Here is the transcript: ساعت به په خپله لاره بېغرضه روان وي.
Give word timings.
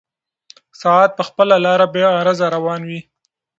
ساعت 0.81 1.09
به 1.13 1.15
په 1.17 1.23
خپله 1.27 1.55
لاره 1.65 1.85
بېغرضه 1.93 2.47
روان 2.55 2.81
وي. 2.89 2.99